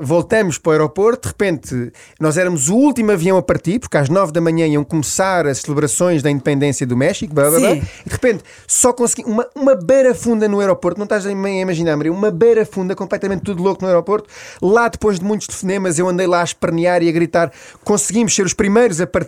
[0.00, 4.08] voltamos para o aeroporto, de repente nós éramos o último avião a partir, porque às
[4.08, 7.80] nove da manhã iam começar as celebrações da independência do México, blá, blá, blá, e
[7.80, 12.12] de repente só consegui uma, uma beira funda no aeroporto, não estás a imaginar, Maria,
[12.12, 14.28] uma beira funda completamente tudo louco no aeroporto.
[14.60, 17.52] Lá, depois de muitos telefonemas, eu andei lá a espernear e a gritar.
[17.84, 19.25] Conseguimos ser os primeiros a partir.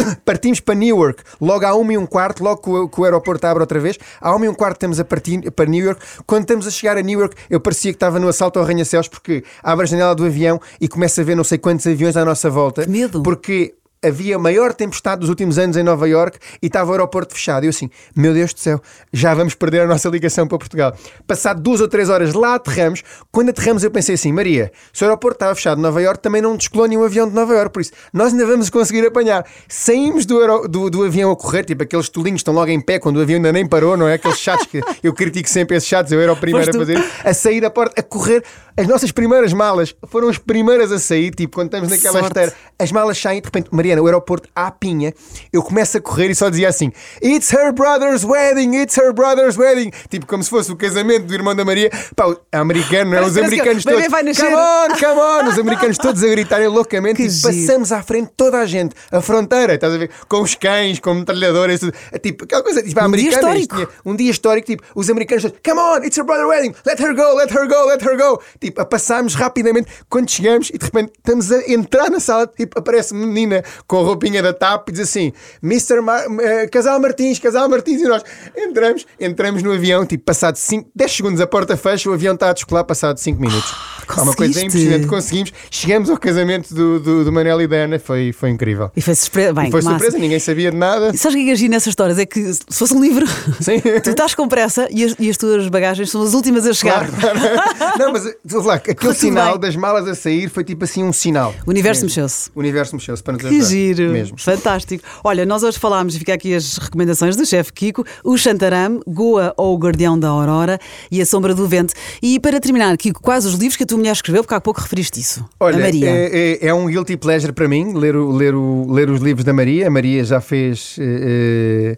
[0.24, 3.46] Partimos para Newark, logo à uma e um quarto, logo que o, que o aeroporto
[3.46, 3.98] abre outra vez.
[4.20, 6.00] À uma e um quarto estamos a partir para New York.
[6.26, 9.44] Quando estamos a chegar a Newark, eu parecia que estava no assalto ao arranha-céus, porque
[9.62, 12.48] abre a janela do avião e começa a ver não sei quantos aviões à nossa
[12.48, 12.84] volta.
[12.84, 13.22] Que medo!
[13.22, 17.34] Porque havia a maior tempestade dos últimos anos em Nova York e estava o aeroporto
[17.34, 17.64] fechado.
[17.64, 18.80] E eu assim, meu Deus do céu,
[19.12, 20.96] já vamos perder a nossa ligação para Portugal.
[21.26, 23.02] Passado duas ou três horas lá aterramos.
[23.30, 26.40] Quando aterramos eu pensei assim, Maria, se o aeroporto estava fechado de Nova York, também
[26.40, 29.44] não descolou nenhum avião de Nova York, por isso nós ainda vamos conseguir apanhar.
[29.68, 33.16] Saímos do, do, do avião a correr, tipo aqueles tolinhos estão logo em pé quando
[33.16, 34.14] o avião ainda nem parou, não é?
[34.14, 37.34] Aqueles chatos que eu critico sempre esses chatos, eu era o primeiro a fazer, a
[37.34, 38.42] sair da porta, a correr.
[38.76, 42.90] As nossas primeiras malas foram as primeiras a sair, tipo quando estamos naquela esteira, as
[42.90, 45.12] malas saem, de repente, Mariana, o aeroporto à pinha,
[45.52, 49.56] eu começo a correr e só dizia assim: It's her brother's wedding, it's her brother's
[49.56, 49.90] wedding.
[50.08, 51.90] Tipo, como se fosse o casamento do irmão da Maria.
[52.14, 53.22] Pá, americano, não é?
[53.22, 54.08] Os americanos todos.
[54.08, 54.44] Vai nascer.
[54.44, 55.48] Come on, come on!
[55.50, 59.74] Os americanos todos a gritarem loucamente e passamos à frente toda a gente, a fronteira,
[59.74, 60.10] estás a ver?
[60.28, 61.80] Com os cães, com metralhadoras,
[62.12, 63.52] é tipo, aquela coisa, tipo, um americana.
[63.52, 63.92] Dia histórico.
[64.04, 67.14] um dia histórico, tipo, os americanos todos, come on, it's her brother's wedding, let her
[67.14, 68.40] go, let her go, let her go.
[68.60, 72.78] Tipo, a passarmos rapidamente quando chegamos e de repente estamos a entrar na sala, tipo,
[72.78, 76.00] aparece uma menina com a roupinha da TAP e diz assim: Mr.
[76.00, 78.22] Mar uh, Casal Martins, Casal Martins, e nós
[78.56, 82.50] entramos, entramos no avião, tipo, passado 5, 10 segundos a porta fecha, o avião está
[82.50, 83.74] a descolar passado 5 minutos.
[84.08, 85.52] Ah, uma coisa impressionante, conseguimos.
[85.70, 88.90] Chegamos ao casamento do, do, do Manel e da Ana, foi, foi incrível.
[88.96, 91.10] E foi surpresa, bem, e foi surpresa, ninguém sabia de nada.
[91.14, 92.18] E sabes o que é que agir nessas histórias?
[92.18, 93.24] É que se fosse um livro,
[94.02, 97.08] tu estás com pressa e as, e as, tuas bagagens são as últimas a chegar.
[97.08, 97.98] Claro, claro.
[97.98, 101.54] Não, mas lá, aquele sinal das malas a sair foi tipo assim um sinal.
[101.66, 102.50] O universo mexeu-se.
[102.54, 103.58] O universo mexeu-se para nos ajudar.
[103.70, 104.10] Giro.
[104.10, 104.38] Mesmo.
[104.38, 105.04] Fantástico.
[105.24, 109.54] Olha, nós hoje falámos, e fica aqui as recomendações do chefe Kiko, o Xantaram, Goa
[109.56, 110.78] ou o Guardião da Aurora
[111.10, 111.94] e a Sombra do Vento.
[112.22, 114.42] E para terminar, Kiko, quais os livros que a tua mulher escreveu?
[114.42, 115.44] Porque há pouco referiste isso.
[115.58, 116.10] Olha, a Maria.
[116.10, 119.44] É, é, é, um guilty pleasure para mim ler, o, ler, o, ler os livros
[119.44, 119.86] da Maria.
[119.86, 120.96] A Maria já fez.
[120.98, 121.96] Eh,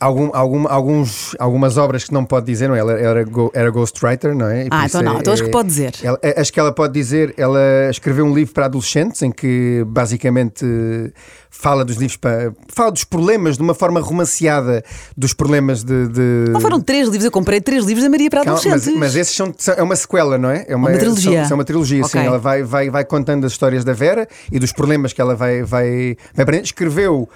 [0.00, 2.78] Algum, algum, alguns, algumas obras que não pode dizer, não é?
[2.78, 4.68] Ela era, era ghostwriter, não é?
[4.70, 5.94] ah, então não, é, então acho que pode dizer.
[6.02, 10.64] Ela, acho que ela pode dizer, ela escreveu um livro para adolescentes em que basicamente
[11.50, 12.52] fala dos livros para.
[12.68, 14.84] fala dos problemas de uma forma romanceada
[15.16, 16.08] dos problemas de.
[16.08, 16.44] de...
[16.50, 18.86] Não foram três livros, eu comprei três livros da Maria para adolescentes.
[18.86, 20.64] Mas, mas esses são, são, é uma sequela, não é?
[20.68, 21.40] É uma, uma trilogia.
[21.40, 22.20] São, são, uma trilogia, okay.
[22.20, 22.26] sim.
[22.26, 25.62] Ela vai, vai, vai contando as histórias da Vera e dos problemas que ela vai,
[25.62, 26.64] vai, vai aprender.
[26.64, 27.28] Escreveu uh,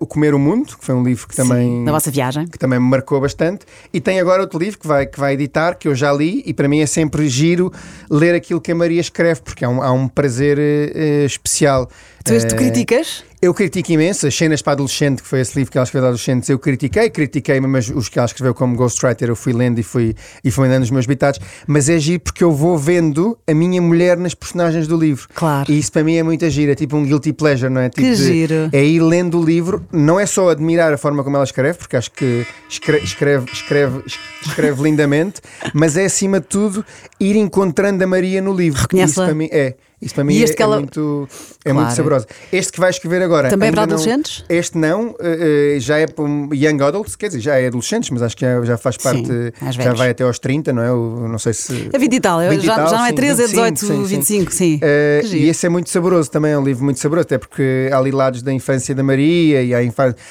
[0.00, 1.68] O Comer o Mundo, que foi um livro que também.
[1.68, 2.46] Sim, na vossa viagem.
[2.46, 3.66] Que também me marcou bastante.
[3.92, 6.52] E tem agora outro livro que vai, que vai editar, que eu já li, e
[6.52, 7.72] para mim é sempre giro
[8.10, 11.88] ler aquilo que a Maria escreve, porque há um, há um prazer uh, especial.
[12.24, 13.22] Tu, tu criticas?
[13.44, 16.08] Eu critico imenso as cenas para adolescente, que foi esse livro que ela escreveu para
[16.08, 16.48] adolescentes.
[16.48, 20.14] Eu critiquei, critiquei, mas os que ela escreveu como Ghostwriter eu fui lendo e fui,
[20.42, 21.38] e fui andando nos meus bitados.
[21.66, 25.28] Mas é giro porque eu vou vendo a minha mulher nas personagens do livro.
[25.34, 25.70] Claro.
[25.70, 27.90] E isso para mim é muito giro, é tipo um guilty pleasure, não é?
[27.90, 28.70] Tipo que giro.
[28.72, 31.98] É ir lendo o livro, não é só admirar a forma como ela escreve, porque
[31.98, 34.02] acho que escreve, escreve, escreve,
[34.40, 35.42] escreve lindamente,
[35.74, 36.82] mas é acima de tudo
[37.20, 38.80] ir encontrando a Maria no livro.
[38.80, 39.26] Reconhece-la?
[39.26, 39.74] Isso para mim é.
[40.04, 40.76] Isso para mim é, ela...
[40.76, 41.28] é, muito,
[41.64, 41.78] é claro.
[41.78, 42.26] muito saboroso.
[42.52, 43.48] Este que vai escrever agora.
[43.48, 44.44] Também é para adolescentes?
[44.48, 48.22] Não, este não, uh, já é para Young Adults, quer dizer, já é adolescentes, mas
[48.22, 49.26] acho que já, já faz parte.
[49.26, 50.88] Sim, já vai até aos 30, não é?
[50.88, 51.88] Eu não sei se.
[51.90, 54.52] É 20 e tal, 20 já, tal, já não é 13, é 18, sim, 25,
[54.52, 54.56] sim.
[54.56, 54.80] sim.
[54.82, 57.96] Uh, e esse é muito saboroso também, é um livro muito saboroso, até porque há
[57.96, 59.78] ali lados da infância da Maria e há,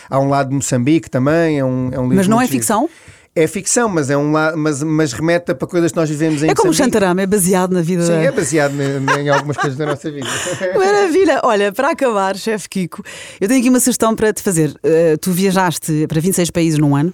[0.10, 1.60] há um lado de Moçambique também.
[1.60, 2.88] É um, é um livro mas não é ficção?
[3.36, 6.56] É ficção, mas é um mas, mas remete para coisas que nós vivemos em É
[6.56, 8.04] como o Xantarama, é baseado na vida.
[8.04, 10.28] Sim, é baseado em algumas coisas da nossa vida.
[10.78, 11.42] Maravilha!
[11.44, 13.04] Olha, para acabar, chefe Kiko,
[13.42, 14.70] eu tenho aqui uma sugestão para te fazer.
[14.70, 17.14] Uh, tu viajaste para 26 países num ano.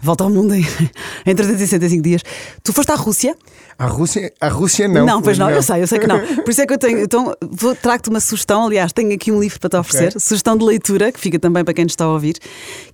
[0.00, 0.66] Volta ao mundo em,
[1.26, 2.22] em 365 dias.
[2.62, 3.36] Tu foste à Rússia?
[3.78, 5.04] A Rússia, a Rússia não.
[5.04, 6.20] Não, pois não, não, eu sei, eu sei que não.
[6.44, 7.00] Por isso é que eu tenho.
[7.00, 7.34] Então,
[7.80, 8.66] trago-te uma sugestão.
[8.66, 10.08] Aliás, tenho aqui um livro para te oferecer.
[10.08, 10.20] Okay.
[10.20, 12.36] Sugestão de leitura, que fica também para quem nos está a ouvir.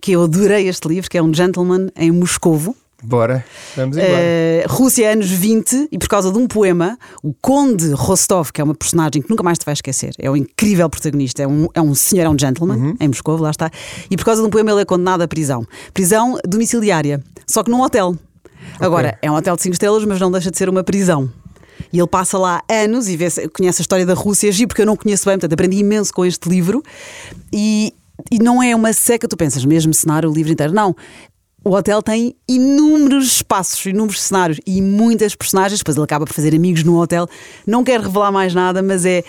[0.00, 2.76] Que eu adorei este livro, que é um Gentleman em Moscovo.
[3.02, 3.44] Bora,
[3.76, 4.12] vamos embora.
[4.12, 8.64] Uh, Rússia, anos 20, e por causa de um poema, o Conde Rostov, que é
[8.64, 11.80] uma personagem que nunca mais te vais esquecer, é um incrível protagonista, é um, é
[11.80, 12.96] um senhor, é um gentleman, uhum.
[12.98, 13.70] em Moscou, lá está,
[14.10, 15.64] e por causa de um poema ele é condenado à prisão.
[15.94, 18.16] Prisão domiciliária, só que num hotel.
[18.74, 18.86] Okay.
[18.86, 21.30] Agora, é um hotel de 5 estrelas, mas não deixa de ser uma prisão.
[21.92, 24.96] E ele passa lá anos e vê, conhece a história da Rússia, porque eu não
[24.96, 26.82] conheço bem, portanto aprendi imenso com este livro.
[27.52, 27.94] E,
[28.30, 30.72] e não é uma seca, tu pensas, mesmo cenário, o livro inteiro.
[30.72, 30.94] Não,
[31.68, 35.80] o hotel tem inúmeros espaços, inúmeros cenários e muitas personagens.
[35.80, 37.28] Depois ele acaba por fazer amigos no hotel.
[37.66, 39.22] Não quero revelar mais nada, mas é.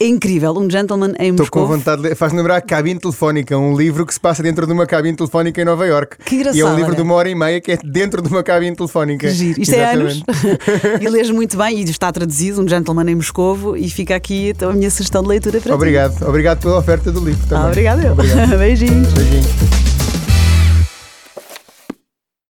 [0.00, 2.16] É incrível, um gentleman em Estou com vontade de...
[2.16, 5.62] Faz lembrar a Cabine Telefónica, um livro que se passa dentro de uma cabine telefónica
[5.62, 6.16] em Nova York.
[6.24, 6.56] Que engraçado.
[6.56, 6.96] E é um livro olha.
[6.96, 9.28] de uma hora e meia que é dentro de uma cabine telefónica.
[9.28, 9.60] Que giro.
[9.60, 10.24] Isto Exatamente.
[10.26, 10.98] é anos.
[11.00, 14.70] e lês muito bem e está traduzido, um gentleman em Moscovo, e fica aqui então,
[14.70, 16.18] a minha sugestão de leitura para Obrigado.
[16.18, 16.24] ti.
[16.24, 17.64] Obrigado pela oferta do livro também.
[17.64, 18.12] Ah, obrigado, eu.
[18.12, 18.50] Obrigado.
[18.58, 19.12] Beijinhos.
[19.12, 19.93] Beijinhos.